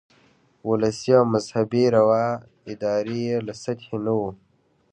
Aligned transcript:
ولسي 0.69 1.11
او 1.19 1.23
مذهبي 1.33 1.83
رواداري 1.95 3.19
یې 3.27 3.37
له 3.47 3.53
سطحې 3.63 3.97
نه 4.05 4.13
وه. 4.19 4.31